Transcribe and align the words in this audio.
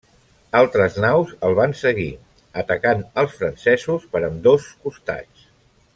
Altres 0.59 0.95
naus 1.03 1.33
el 1.49 1.57
van 1.59 1.75
seguir, 1.83 2.09
atacant 2.63 3.05
als 3.25 3.37
francesos 3.43 4.11
per 4.17 4.23
ambdós 4.31 4.67
costats. 4.87 5.49